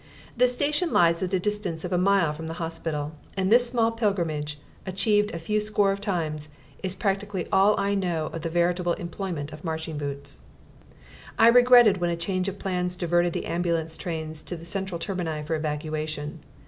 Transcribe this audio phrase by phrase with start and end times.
[0.35, 3.91] The station lies at a distance of a mile from the hospital, and this small
[3.91, 6.49] pilgrimage, achieved a few score times,
[6.81, 10.41] is practically all I know of the veritable employment of marching boots.
[11.37, 15.43] I regretted when a change of plans diverted the ambulance trains to the central termini
[15.43, 16.39] for evacuation.